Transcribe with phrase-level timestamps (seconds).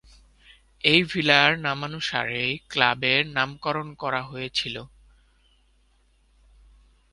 [0.83, 4.75] এই ভিলার নামানুসারেই ক্লাবের নামকরণ করা হয়েছিল।